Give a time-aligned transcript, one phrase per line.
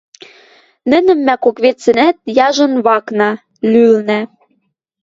[0.89, 2.17] нӹнӹм мӓ кок вецӹнӓт
[2.47, 3.29] яжон вакна,
[3.71, 4.21] лӱлнӓ.